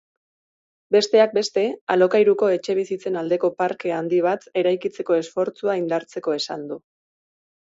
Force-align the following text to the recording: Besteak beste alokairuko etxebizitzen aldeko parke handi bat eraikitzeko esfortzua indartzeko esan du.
Besteak 0.95 1.33
beste 1.37 1.65
alokairuko 1.95 2.49
etxebizitzen 2.55 3.19
aldeko 3.21 3.51
parke 3.61 3.93
handi 3.99 4.23
bat 4.29 4.49
eraikitzeko 4.63 5.19
esfortzua 5.21 5.77
indartzeko 5.83 6.39
esan 6.41 6.67
du. 6.73 6.81